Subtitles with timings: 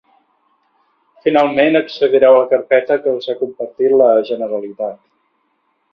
[1.27, 5.01] Finalment, accedireu a la carpeta que us ha compartit la Generalitat.